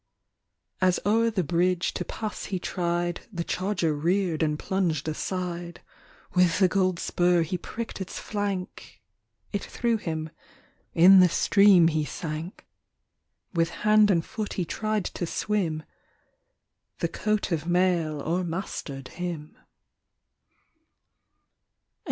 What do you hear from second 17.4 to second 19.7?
of mail overmastered him.